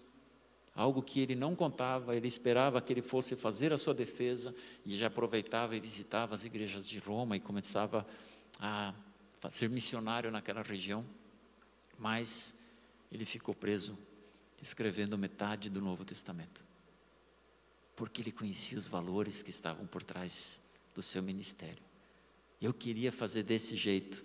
[0.76, 4.54] algo que ele não contava, ele esperava que ele fosse fazer a sua defesa
[4.86, 8.06] e já aproveitava e visitava as igrejas de Roma e começava
[8.60, 8.94] a
[9.50, 11.06] ser missionário naquela região,
[12.00, 12.58] mas
[13.12, 13.98] ele ficou preso
[14.62, 16.64] escrevendo metade do Novo Testamento,
[17.96, 20.60] porque ele conhecia os valores que estavam por trás
[20.96, 21.84] do seu ministério.
[22.62, 24.24] Eu queria fazer desse jeito,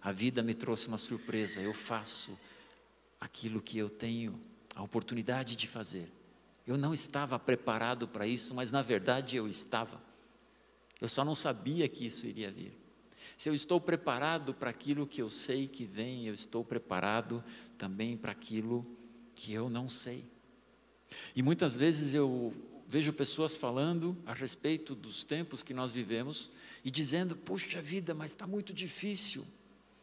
[0.00, 2.38] a vida me trouxe uma surpresa, eu faço
[3.20, 4.40] aquilo que eu tenho
[4.74, 6.10] a oportunidade de fazer.
[6.66, 10.00] Eu não estava preparado para isso, mas na verdade eu estava.
[11.00, 12.78] Eu só não sabia que isso iria vir.
[13.36, 17.42] Se eu estou preparado para aquilo que eu sei que vem, eu estou preparado
[17.78, 18.86] também para aquilo
[19.34, 20.24] que eu não sei.
[21.34, 22.52] E muitas vezes eu
[22.86, 26.50] vejo pessoas falando a respeito dos tempos que nós vivemos
[26.84, 29.46] e dizendo: puxa vida, mas está muito difícil.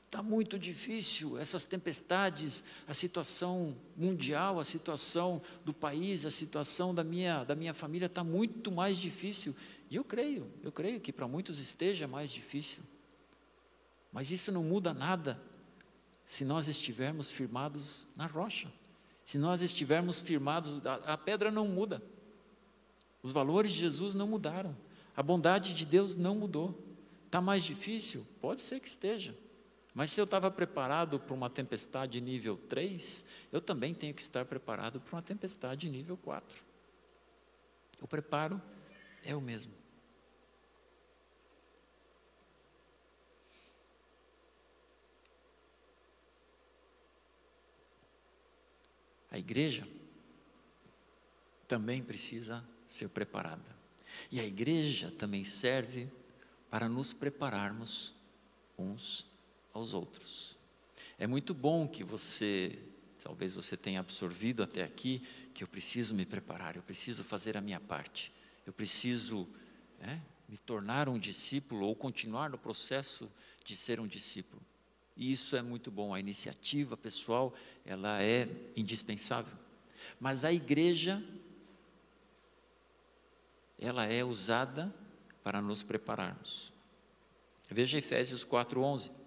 [0.08, 7.04] Está muito difícil essas tempestades, a situação mundial, a situação do país, a situação da
[7.04, 9.54] minha, da minha família está muito mais difícil.
[9.92, 12.82] E eu creio, eu creio que para muitos esteja mais difícil.
[14.10, 15.42] Mas isso não muda nada
[16.26, 18.72] se nós estivermos firmados na rocha.
[19.26, 22.02] Se nós estivermos firmados, a, a pedra não muda.
[23.22, 24.74] Os valores de Jesus não mudaram.
[25.18, 26.82] A bondade de Deus não mudou.
[27.26, 28.26] Está mais difícil?
[28.40, 29.36] Pode ser que esteja.
[29.98, 34.46] Mas se eu estava preparado para uma tempestade nível 3, eu também tenho que estar
[34.46, 36.64] preparado para uma tempestade nível 4.
[38.00, 38.62] O preparo
[39.24, 39.74] é o mesmo.
[49.32, 49.88] A igreja
[51.68, 53.76] também precisa ser preparada.
[54.32, 56.08] E a igreja também serve
[56.70, 58.14] para nos prepararmos
[58.78, 59.36] uns
[59.78, 60.58] aos outros.
[61.18, 62.78] É muito bom que você,
[63.24, 65.22] talvez você tenha absorvido até aqui,
[65.54, 68.32] que eu preciso me preparar, eu preciso fazer a minha parte,
[68.66, 69.48] eu preciso
[70.02, 73.32] é, me tornar um discípulo ou continuar no processo
[73.64, 74.62] de ser um discípulo.
[75.16, 77.54] E isso é muito bom, a iniciativa pessoal,
[77.86, 79.58] ela é indispensável.
[80.20, 81.24] Mas a igreja,
[83.80, 84.94] ela é usada
[85.44, 86.72] para nos prepararmos.
[87.70, 89.27] Veja Efésios 4:11.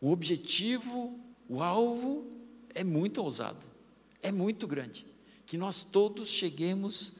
[0.00, 2.26] o objetivo, o alvo
[2.74, 3.66] é muito ousado,
[4.22, 5.06] é muito grande.
[5.46, 7.16] Que nós todos cheguemos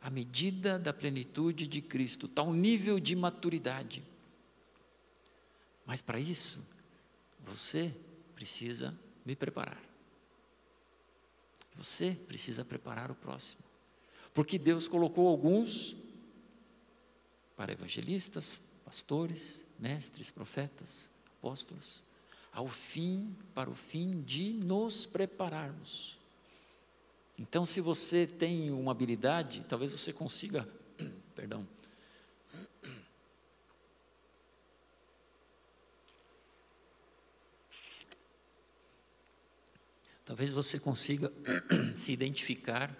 [0.00, 4.02] à medida da plenitude de Cristo, tal nível de maturidade.
[5.86, 6.66] Mas para isso,
[7.44, 7.94] você
[8.34, 9.80] precisa me preparar.
[11.76, 13.62] Você precisa preparar o próximo.
[14.34, 15.94] Porque Deus colocou alguns
[17.56, 21.11] para evangelistas, pastores, mestres, profetas,
[21.42, 22.04] apóstolos,
[22.52, 26.16] ao fim, para o fim de nos prepararmos.
[27.36, 30.68] Então, se você tem uma habilidade, talvez você consiga,
[31.34, 31.66] perdão,
[40.24, 41.32] talvez você consiga
[41.96, 42.96] se identificar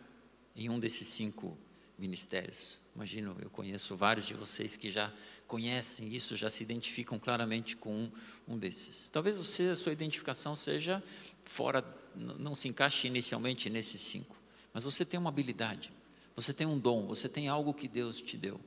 [0.56, 1.56] em um desses cinco
[1.96, 2.80] ministérios.
[2.96, 5.14] Imagino, eu conheço vários de vocês que já
[5.52, 8.12] conhecem isso, já se identificam claramente com um,
[8.48, 9.10] um desses.
[9.10, 11.04] Talvez você, a sua identificação seja
[11.44, 11.84] fora,
[12.16, 14.34] não se encaixe inicialmente nesses cinco,
[14.72, 15.92] mas você tem uma habilidade,
[16.34, 18.58] você tem um dom, você tem algo que Deus te deu.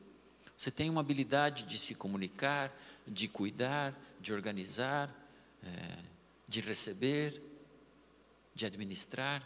[0.55, 2.71] Você tem uma habilidade de se comunicar,
[3.07, 5.09] de cuidar, de organizar,
[5.63, 5.97] é,
[6.47, 7.41] de receber,
[8.53, 9.41] de administrar.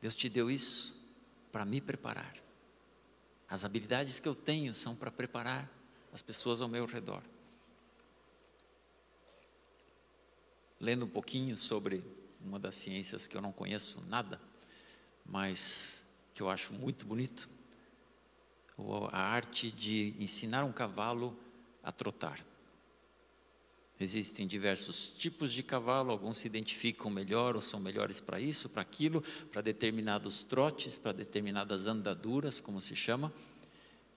[0.00, 0.94] Deus te deu isso
[1.50, 2.41] para me preparar.
[3.52, 5.70] As habilidades que eu tenho são para preparar
[6.10, 7.22] as pessoas ao meu redor.
[10.80, 12.02] Lendo um pouquinho sobre
[12.40, 14.40] uma das ciências que eu não conheço nada,
[15.22, 17.46] mas que eu acho muito bonito,
[19.10, 21.38] a arte de ensinar um cavalo
[21.82, 22.42] a trotar.
[24.00, 28.82] Existem diversos tipos de cavalo, alguns se identificam melhor ou são melhores para isso, para
[28.82, 33.32] aquilo, para determinados trotes, para determinadas andaduras, como se chama.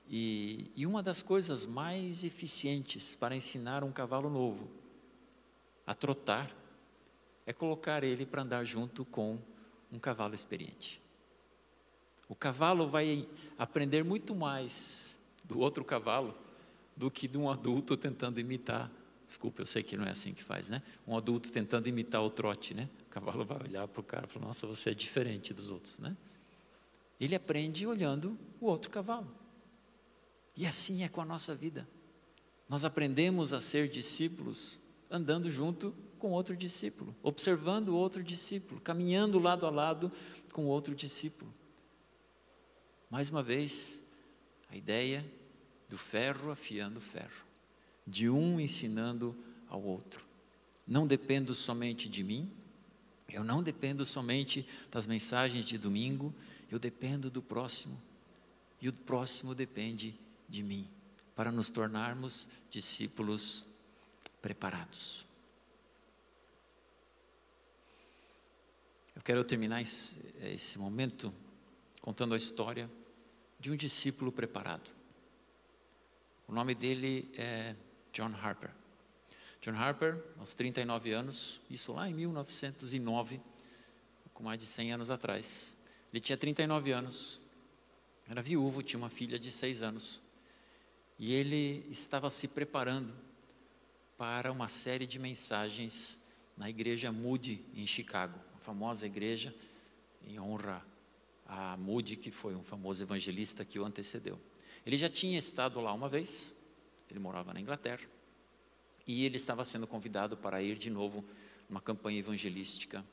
[0.09, 4.69] E, e uma das coisas mais eficientes para ensinar um cavalo novo
[5.85, 6.55] a trotar
[7.45, 9.37] é colocar ele para andar junto com
[9.91, 11.01] um cavalo experiente.
[12.27, 16.35] O cavalo vai aprender muito mais do outro cavalo
[16.95, 18.89] do que de um adulto tentando imitar
[19.25, 20.83] Desculpa, eu sei que não é assim que faz, né?
[21.07, 22.87] Um adulto tentando imitar o trote, né?
[23.07, 25.97] O cavalo vai olhar para o cara e falar: Nossa, você é diferente dos outros,
[25.97, 26.15] né?
[27.19, 29.27] Ele aprende olhando o outro cavalo.
[30.55, 31.87] E assim é com a nossa vida.
[32.69, 39.65] Nós aprendemos a ser discípulos andando junto com outro discípulo, observando outro discípulo, caminhando lado
[39.65, 40.11] a lado
[40.53, 41.51] com outro discípulo.
[43.09, 44.05] Mais uma vez,
[44.69, 45.25] a ideia
[45.89, 47.44] do ferro afiando o ferro
[48.05, 49.35] de um ensinando
[49.67, 50.23] ao outro.
[50.87, 52.51] Não dependo somente de mim,
[53.27, 56.33] eu não dependo somente das mensagens de domingo,
[56.69, 57.99] eu dependo do próximo.
[58.81, 60.15] E o próximo depende
[60.47, 60.87] de mim,
[61.35, 63.65] para nos tornarmos discípulos
[64.41, 65.25] preparados.
[69.15, 71.33] Eu quero terminar esse, momento
[72.01, 72.89] contando a história
[73.59, 74.91] de um discípulo preparado.
[76.47, 77.75] O nome dele é
[78.15, 78.71] John Harper.
[79.61, 83.41] John Harper, aos 39 anos, isso lá em 1909,
[84.33, 85.75] com mais de 100 anos atrás.
[86.13, 87.41] Ele tinha 39 anos,
[88.29, 90.21] era viúvo, tinha uma filha de 6 anos.
[91.19, 93.13] E ele estava se preparando
[94.17, 96.17] para uma série de mensagens
[96.55, 99.53] na igreja Moody, em Chicago, a famosa igreja
[100.25, 100.81] em honra
[101.45, 104.39] a Moody, que foi um famoso evangelista que o antecedeu.
[104.85, 106.54] Ele já tinha estado lá uma vez,
[107.09, 108.03] ele morava na Inglaterra.
[109.07, 111.23] E ele estava sendo convidado para ir de novo
[111.69, 113.05] numa campanha evangelística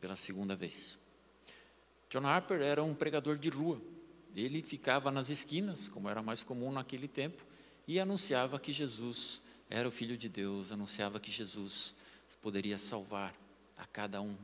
[0.00, 0.98] pela segunda vez.
[2.08, 3.80] John Harper era um pregador de rua.
[4.34, 7.44] Ele ficava nas esquinas, como era mais comum naquele tempo,
[7.86, 11.96] e anunciava que Jesus era o Filho de Deus, anunciava que Jesus
[12.40, 13.34] poderia salvar
[13.76, 14.36] a cada um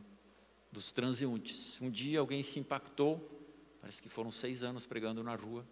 [0.73, 1.81] dos transeuntes.
[1.81, 3.31] Um dia alguém se impactou,
[3.81, 5.65] parece que foram seis anos pregando na rua.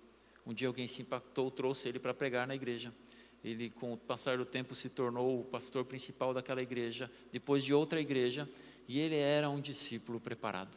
[0.47, 2.93] Um dia alguém se impactou, trouxe ele para pregar na igreja
[3.45, 7.75] ele, com o passar do tempo, se tornou o pastor principal daquela igreja, depois de
[7.75, 8.49] outra igreja,
[8.89, 10.77] e ele era um discípulo preparado.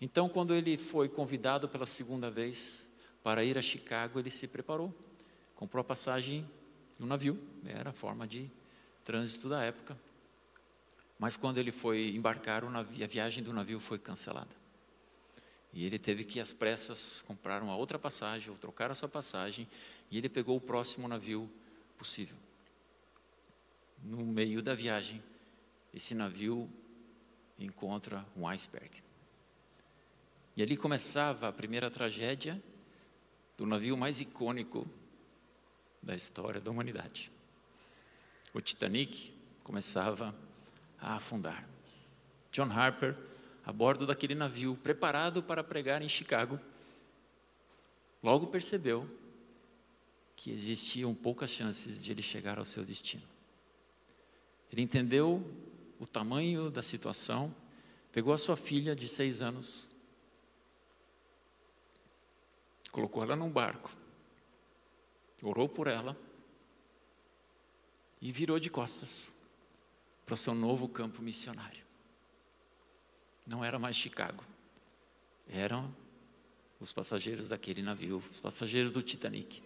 [0.00, 2.92] Então, quando ele foi convidado pela segunda vez
[3.22, 4.94] para ir a Chicago, ele se preparou,
[5.54, 6.46] comprou a passagem
[6.98, 8.50] no navio, era a forma de
[9.02, 9.98] trânsito da época.
[11.18, 14.65] Mas quando ele foi embarcar, a viagem do navio foi cancelada.
[15.76, 19.68] E ele teve que, às pressas, comprar uma outra passagem, ou trocar a sua passagem,
[20.10, 21.50] e ele pegou o próximo navio
[21.98, 22.34] possível.
[24.02, 25.22] No meio da viagem,
[25.92, 26.66] esse navio
[27.58, 28.90] encontra um iceberg.
[30.56, 32.58] E ali começava a primeira tragédia
[33.54, 34.88] do navio mais icônico
[36.02, 37.30] da história da humanidade.
[38.54, 39.30] O Titanic
[39.62, 40.34] começava
[40.98, 41.68] a afundar.
[42.50, 43.14] John Harper,
[43.66, 46.60] a bordo daquele navio, preparado para pregar em Chicago,
[48.22, 49.10] logo percebeu
[50.36, 53.24] que existiam poucas chances de ele chegar ao seu destino.
[54.70, 55.44] Ele entendeu
[55.98, 57.52] o tamanho da situação,
[58.12, 59.90] pegou a sua filha de seis anos,
[62.92, 63.90] colocou ela num barco,
[65.42, 66.16] orou por ela
[68.22, 69.34] e virou de costas
[70.24, 71.85] para o seu novo campo missionário.
[73.46, 74.42] Não era mais Chicago,
[75.48, 75.94] eram
[76.80, 79.62] os passageiros daquele navio, os passageiros do Titanic.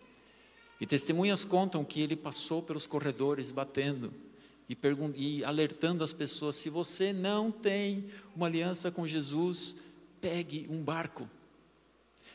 [0.80, 4.12] E testemunhas contam que ele passou pelos corredores batendo
[4.68, 4.76] e,
[5.16, 9.82] e alertando as pessoas: se você não tem uma aliança com Jesus,
[10.20, 11.28] pegue um barco.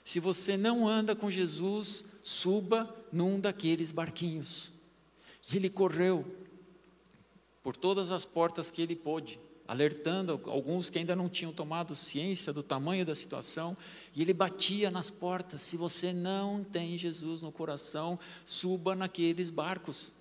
[0.04, 4.72] Se você não anda com Jesus, suba num daqueles barquinhos.
[5.52, 6.26] E ele correu
[7.64, 12.54] por todas as portas que ele pôde, alertando alguns que ainda não tinham tomado ciência
[12.54, 13.76] do tamanho da situação,
[14.14, 20.14] e ele batia nas portas: se você não tem Jesus no coração, suba naqueles barcos.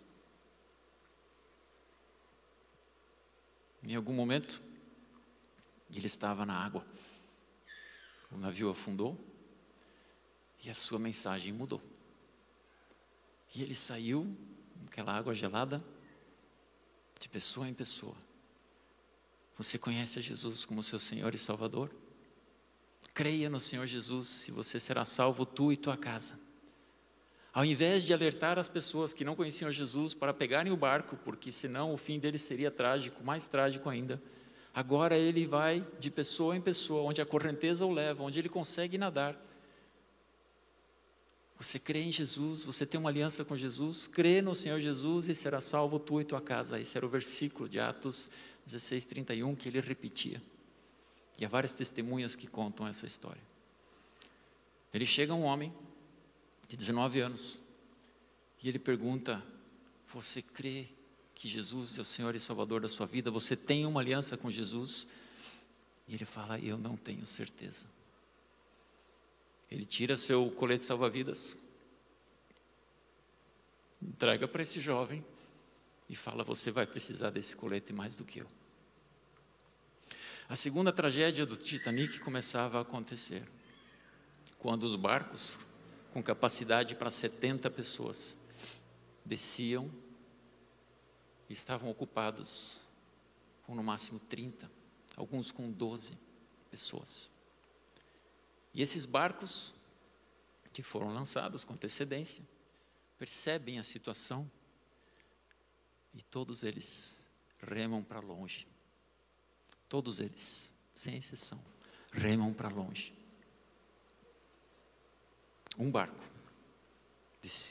[3.87, 4.63] Em algum momento,
[5.95, 6.85] ele estava na água,
[8.33, 9.19] o navio afundou
[10.65, 11.83] e a sua mensagem mudou.
[13.55, 14.27] E ele saiu,
[14.83, 15.85] naquela água gelada,
[17.21, 18.17] de pessoa em pessoa.
[19.57, 21.91] Você conhece a Jesus como seu Senhor e Salvador?
[23.13, 26.37] Creia no Senhor Jesus, e você será salvo, tu e tua casa.
[27.53, 31.53] Ao invés de alertar as pessoas que não conheciam Jesus para pegarem o barco, porque
[31.53, 34.21] senão o fim deles seria trágico, mais trágico ainda,
[34.75, 38.99] agora ele vai de pessoa em pessoa, onde a correnteza o leva, onde ele consegue
[38.99, 39.41] nadar.
[41.57, 45.35] Você crê em Jesus, você tem uma aliança com Jesus, crê no Senhor Jesus e
[45.37, 46.81] será salvo tu e tua casa.
[46.81, 48.31] Esse era o versículo de Atos
[48.67, 50.41] 16, 31 que ele repetia.
[51.39, 53.43] E há várias testemunhas que contam essa história.
[54.93, 55.75] Ele chega um homem
[56.69, 57.59] de 19 anos,
[58.63, 59.45] e ele pergunta:
[60.13, 60.87] Você crê
[61.35, 63.31] que Jesus é o Senhor e Salvador da sua vida?
[63.31, 65.07] Você tem uma aliança com Jesus?
[66.07, 67.87] E ele fala: Eu não tenho certeza.
[69.71, 71.57] Ele tira seu colete salva-vidas,
[74.01, 75.25] entrega para esse jovem
[76.09, 78.47] e fala: Você vai precisar desse colete mais do que eu.
[80.49, 83.43] A segunda tragédia do Titanic começava a acontecer
[84.59, 85.59] quando os barcos
[86.13, 88.37] com capacidade para 70 pessoas.
[89.25, 89.91] Desciam
[91.49, 92.81] e estavam ocupados
[93.65, 94.71] com no máximo 30,
[95.17, 96.17] alguns com 12
[96.71, 97.31] pessoas.
[98.73, 99.73] E esses barcos,
[100.73, 102.43] que foram lançados com antecedência,
[103.19, 104.51] percebem a situação
[106.15, 107.21] e todos eles
[107.61, 108.67] remam para longe.
[109.89, 111.61] Todos eles, sem exceção,
[112.13, 113.13] remam para longe
[115.79, 116.25] um barco,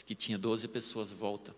[0.05, 1.55] que tinha 12 pessoas, volta.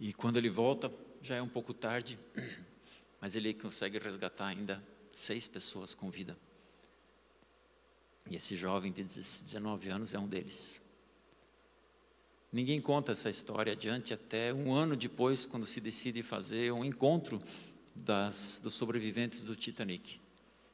[0.00, 0.92] E quando ele volta,
[1.22, 2.18] já é um pouco tarde,
[3.20, 6.36] mas ele consegue resgatar ainda seis pessoas com vida.
[8.28, 10.80] E esse jovem de 19 anos é um deles.
[12.54, 17.42] Ninguém conta essa história adiante até um ano depois, quando se decide fazer um encontro
[17.92, 20.20] das, dos sobreviventes do Titanic.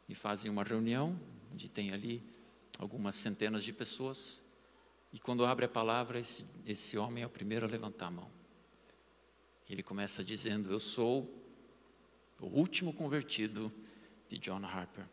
[0.06, 1.18] E fazem uma reunião,
[1.50, 2.22] onde tem ali
[2.78, 4.42] algumas centenas de pessoas,
[5.10, 8.30] e quando abre a palavra, esse, esse homem é o primeiro a levantar a mão.
[9.66, 11.26] Ele começa dizendo: Eu sou
[12.42, 13.72] o último convertido
[14.28, 15.06] de John Harper.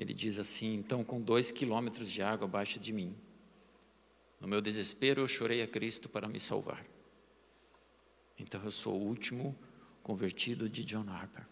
[0.00, 3.14] Ele diz assim: Então, com dois quilômetros de água abaixo de mim,
[4.40, 6.82] no meu desespero eu chorei a Cristo para me salvar.
[8.38, 9.54] Então, eu sou o último
[10.02, 11.46] convertido de John Harper.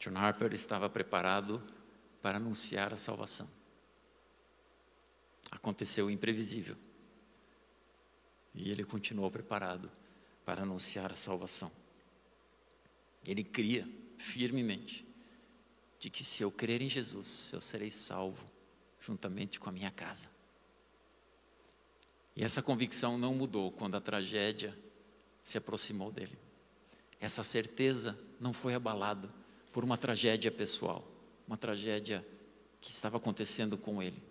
[0.00, 1.62] John Harper estava preparado
[2.22, 3.48] para anunciar a salvação.
[5.50, 6.76] Aconteceu o imprevisível.
[8.54, 9.90] E ele continuou preparado
[10.42, 11.70] para anunciar a salvação.
[13.26, 13.86] Ele cria
[14.16, 15.07] firmemente
[15.98, 18.42] de que se eu crer em Jesus, eu serei salvo
[19.00, 20.28] juntamente com a minha casa.
[22.36, 24.76] E essa convicção não mudou quando a tragédia
[25.42, 26.38] se aproximou dele.
[27.20, 29.28] Essa certeza não foi abalada
[29.72, 31.04] por uma tragédia pessoal,
[31.46, 32.24] uma tragédia
[32.80, 34.22] que estava acontecendo com ele.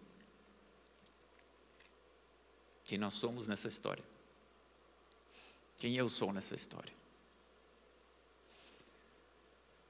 [2.86, 4.04] Quem nós somos nessa história?
[5.78, 6.94] Quem eu sou nessa história?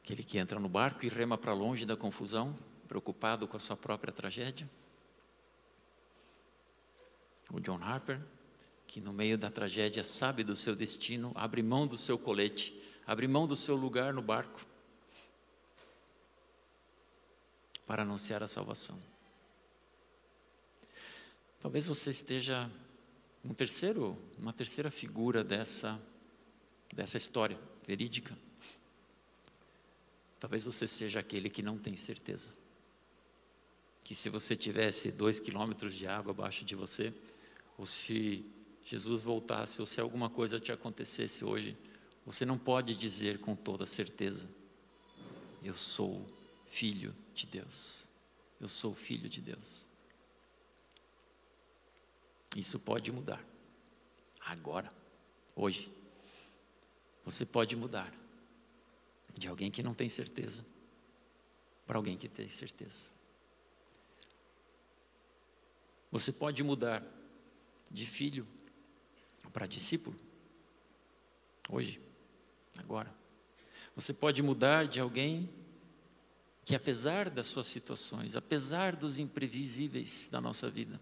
[0.08, 2.56] Aquele que entra no barco e rema para longe da confusão,
[2.88, 4.66] preocupado com a sua própria tragédia?
[7.52, 8.22] O John Harper,
[8.88, 12.74] que no meio da tragédia sabe do seu destino, abre mão do seu colete
[13.06, 14.66] abrir mão do seu lugar no barco
[17.86, 18.98] para anunciar a salvação.
[21.60, 22.72] Talvez você esteja
[23.44, 26.02] um terceiro, uma terceira figura dessa
[26.96, 28.47] dessa história verídica.
[30.40, 32.50] Talvez você seja aquele que não tem certeza.
[34.04, 37.14] Que se você tivesse dois quilômetros de água abaixo de você,
[37.78, 38.46] ou se
[38.86, 41.76] Jesus voltasse, ou se alguma coisa te acontecesse hoje,
[42.26, 44.48] você não pode dizer com toda certeza:
[45.64, 46.26] Eu sou
[46.68, 48.08] filho de Deus.
[48.60, 49.86] Eu sou filho de Deus.
[52.56, 53.44] Isso pode mudar.
[54.40, 54.92] Agora,
[55.56, 55.92] hoje.
[57.26, 58.14] Você pode mudar
[59.38, 60.66] de alguém que não tem certeza
[61.86, 63.10] para alguém que tem certeza.
[66.12, 67.04] Você pode mudar
[67.90, 68.48] de filho
[69.54, 70.16] para discípulo.
[71.70, 72.02] Hoje,
[72.78, 73.14] agora.
[73.96, 75.50] Você pode mudar de alguém
[76.64, 81.02] que, apesar das suas situações, apesar dos imprevisíveis da nossa vida,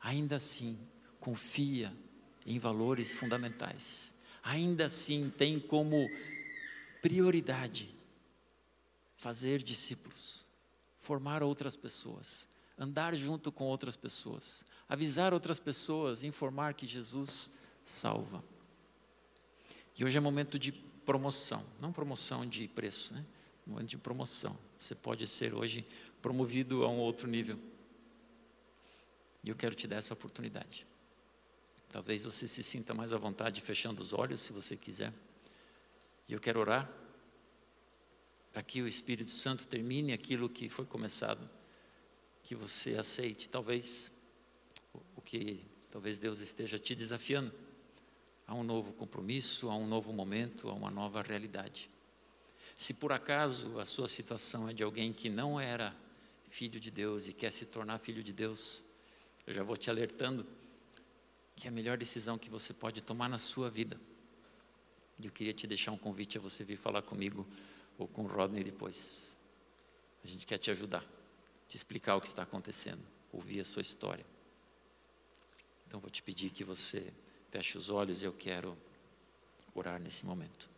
[0.00, 0.78] ainda assim
[1.20, 1.92] confia
[2.46, 6.08] em valores fundamentais, ainda assim tem como
[7.02, 7.94] prioridade
[9.18, 10.46] fazer discípulos,
[11.00, 18.42] formar outras pessoas, andar junto com outras pessoas, avisar outras pessoas, informar que Jesus salva.
[19.98, 23.24] E hoje é momento de promoção, não promoção de preço, né?
[23.66, 24.56] Momento de promoção.
[24.78, 25.84] Você pode ser hoje
[26.22, 27.58] promovido a um outro nível.
[29.42, 30.86] E eu quero te dar essa oportunidade.
[31.90, 35.12] Talvez você se sinta mais à vontade fechando os olhos, se você quiser.
[36.28, 36.90] E eu quero orar
[38.52, 41.48] para que o Espírito Santo termine aquilo que foi começado,
[42.42, 44.12] que você aceite, talvez
[45.16, 47.52] o que talvez Deus esteja te desafiando
[48.46, 51.90] a um novo compromisso, a um novo momento, a uma nova realidade.
[52.76, 55.94] Se por acaso a sua situação é de alguém que não era
[56.48, 58.84] filho de Deus e quer se tornar filho de Deus,
[59.46, 60.46] eu já vou te alertando
[61.56, 64.00] que é a melhor decisão que você pode tomar na sua vida.
[65.22, 67.46] Eu queria te deixar um convite a você vir falar comigo
[67.98, 69.36] ou com o Rodney depois.
[70.22, 71.04] A gente quer te ajudar,
[71.68, 73.02] te explicar o que está acontecendo,
[73.32, 74.24] ouvir a sua história.
[75.86, 77.12] Então vou te pedir que você
[77.50, 78.76] feche os olhos e eu quero
[79.74, 80.68] orar nesse momento.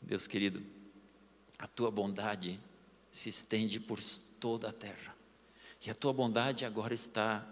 [0.00, 0.64] Deus querido,
[1.58, 2.58] a tua bondade
[3.10, 4.00] se estende por
[4.40, 5.14] toda a terra.
[5.84, 7.46] E a tua bondade agora está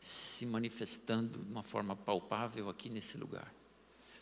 [0.00, 3.52] se manifestando de uma forma palpável aqui nesse lugar.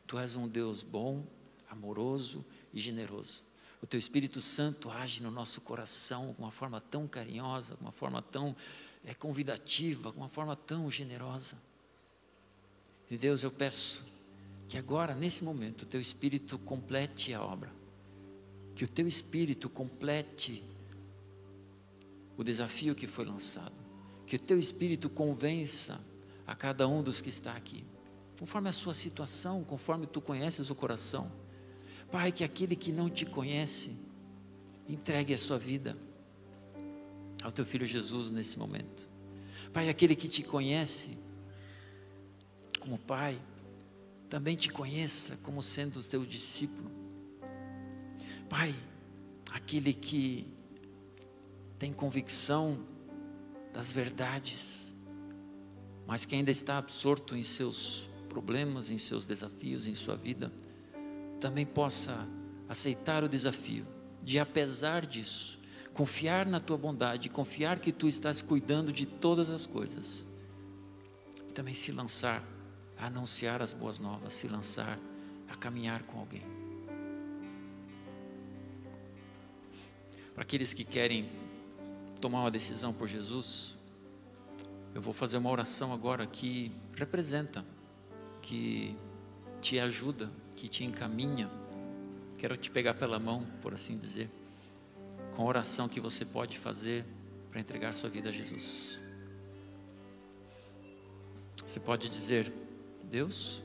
[0.06, 1.26] Tu és um Deus bom,
[1.68, 3.44] amoroso e generoso.
[3.82, 7.92] O teu Espírito Santo age no nosso coração de uma forma tão carinhosa, de uma
[7.92, 8.56] forma tão
[9.04, 11.58] é, convidativa, de uma forma tão generosa.
[13.10, 14.04] E Deus, eu peço
[14.68, 17.70] que agora, nesse momento, o teu Espírito complete a obra.
[18.74, 20.64] Que o teu Espírito complete
[22.36, 23.83] o desafio que foi lançado.
[24.26, 26.00] Que o teu Espírito convença
[26.46, 27.84] a cada um dos que está aqui
[28.38, 31.30] conforme a sua situação, conforme tu conheces o coração.
[32.10, 33.98] Pai, que aquele que não te conhece,
[34.88, 35.96] entregue a sua vida
[37.42, 39.08] ao teu filho Jesus nesse momento.
[39.72, 41.18] Pai, aquele que te conhece
[42.80, 43.40] como Pai,
[44.28, 46.90] também te conheça como sendo o teu discípulo.
[48.48, 48.74] Pai,
[49.50, 50.46] aquele que
[51.78, 52.78] tem convicção
[53.74, 54.92] das verdades,
[56.06, 60.52] mas que ainda está absorto em seus problemas, em seus desafios, em sua vida,
[61.40, 62.26] também possa
[62.68, 63.84] aceitar o desafio
[64.22, 65.58] de, apesar disso,
[65.92, 70.24] confiar na tua bondade, confiar que tu estás cuidando de todas as coisas,
[71.48, 72.44] e também se lançar
[72.96, 75.00] a anunciar as boas novas, se lançar
[75.48, 76.42] a caminhar com alguém.
[80.32, 81.28] Para aqueles que querem
[82.24, 83.76] tomar uma decisão por Jesus,
[84.94, 87.62] eu vou fazer uma oração agora que representa
[88.40, 88.96] que
[89.60, 91.50] te ajuda, que te encaminha.
[92.38, 94.30] Quero te pegar pela mão, por assim dizer,
[95.36, 97.04] com a oração que você pode fazer
[97.50, 98.98] para entregar sua vida a Jesus.
[101.66, 102.50] Você pode dizer:
[103.02, 103.60] Deus,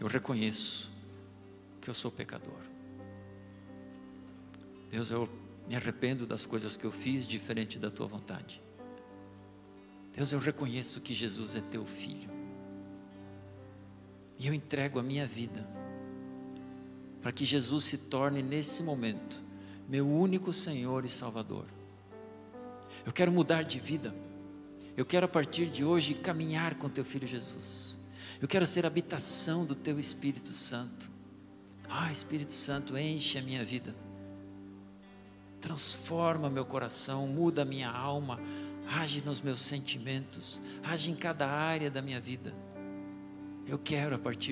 [0.00, 0.90] eu reconheço
[1.80, 2.58] que eu sou pecador.
[4.90, 5.28] Deus, eu
[5.70, 8.60] me arrependo das coisas que eu fiz diferente da tua vontade.
[10.12, 12.28] Deus, eu reconheço que Jesus é teu filho.
[14.36, 15.64] E eu entrego a minha vida
[17.22, 19.40] para que Jesus se torne nesse momento
[19.88, 21.66] meu único Senhor e Salvador.
[23.06, 24.12] Eu quero mudar de vida.
[24.96, 27.96] Eu quero a partir de hoje caminhar com teu filho Jesus.
[28.42, 31.08] Eu quero ser habitação do teu Espírito Santo.
[31.88, 34.09] Ah, Espírito Santo, enche a minha vida.
[35.60, 38.40] Transforma meu coração, muda minha alma,
[38.98, 42.54] age nos meus sentimentos, age em cada área da minha vida.
[43.66, 44.48] Eu quero a partir